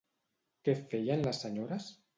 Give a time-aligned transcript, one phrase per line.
[0.69, 1.97] Què feien les senyores?